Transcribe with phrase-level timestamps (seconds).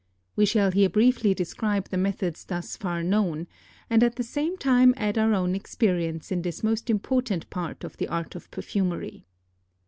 [0.35, 3.45] We shall here briefly describe the methods thus far known,
[3.87, 7.97] and at the same time add our own experience in this most important part of
[7.97, 9.27] the art of perfumery.